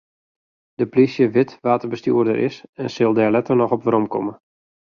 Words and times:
De 0.79 0.85
polysje 0.91 1.25
wit 1.35 1.51
wa't 1.63 1.81
de 1.83 1.87
bestjoerder 1.93 2.37
is 2.49 2.55
en 2.81 2.89
sil 2.95 3.13
dêr 3.17 3.33
letter 3.33 3.55
noch 3.57 3.75
op 3.75 3.83
weromkomme. 3.85 4.33